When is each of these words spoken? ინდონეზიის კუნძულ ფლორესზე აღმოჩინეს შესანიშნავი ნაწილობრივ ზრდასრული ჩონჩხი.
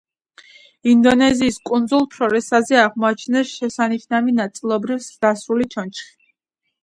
ინდონეზიის 0.91 1.59
კუნძულ 1.69 2.07
ფლორესზე 2.15 2.79
აღმოჩინეს 2.85 3.53
შესანიშნავი 3.59 4.35
ნაწილობრივ 4.39 5.03
ზრდასრული 5.09 5.69
ჩონჩხი. 5.77 6.11